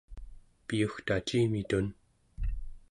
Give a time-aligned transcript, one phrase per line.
[0.65, 1.87] piyugtacimitun